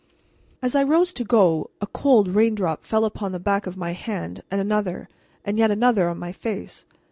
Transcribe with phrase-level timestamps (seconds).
[0.63, 4.41] As I rose to go, a cold raindrop fell upon the back of my hand,
[4.49, 5.07] and another,
[5.45, 6.87] and yet another on my face.